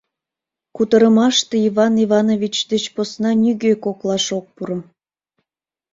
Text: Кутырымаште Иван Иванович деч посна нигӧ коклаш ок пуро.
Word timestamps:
Кутырымаште 0.75 1.55
Иван 1.69 1.93
Иванович 2.05 2.55
деч 2.71 2.83
посна 2.95 3.31
нигӧ 3.41 3.73
коклаш 3.85 4.25
ок 4.37 4.45
пуро. 4.55 4.79